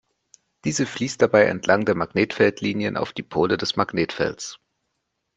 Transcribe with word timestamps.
Diese 0.65 0.87
fließt 0.87 1.21
dabei 1.21 1.43
entlang 1.43 1.85
der 1.85 1.93
Magnetfeldlinien 1.93 2.97
auf 2.97 3.13
die 3.13 3.21
Pole 3.21 3.57
des 3.57 3.75
Magnetfelds. 3.75 4.59